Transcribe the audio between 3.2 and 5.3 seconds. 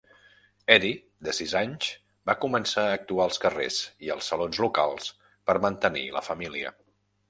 als carrers i als salons locals